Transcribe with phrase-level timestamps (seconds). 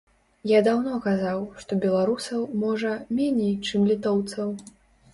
[0.51, 4.61] Я даўно казаў, што беларусаў, можа, меней, чым літоўцаў.